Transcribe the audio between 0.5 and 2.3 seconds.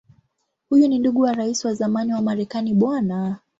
Huyu ni ndugu wa Rais wa zamani wa